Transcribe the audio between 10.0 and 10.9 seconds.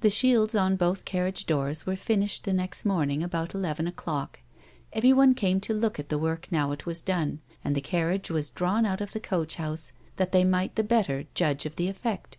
that they might the